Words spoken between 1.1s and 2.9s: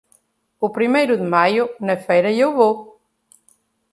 de maio, na feira eu vou.